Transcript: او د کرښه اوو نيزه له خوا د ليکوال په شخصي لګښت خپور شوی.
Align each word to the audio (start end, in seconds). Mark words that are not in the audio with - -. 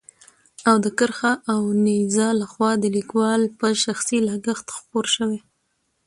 او 0.69 0.75
د 0.83 0.87
کرښه 0.97 1.31
اوو 1.51 1.67
نيزه 1.85 2.27
له 2.39 2.45
خوا 2.51 2.71
د 2.77 2.85
ليکوال 2.95 3.41
په 3.59 3.67
شخصي 3.83 4.17
لګښت 4.29 4.67
خپور 4.77 5.05
شوی. 5.15 5.39